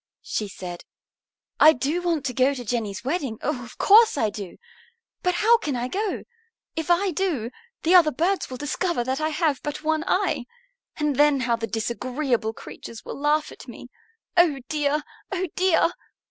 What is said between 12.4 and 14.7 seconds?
creatures will laugh at me. Oh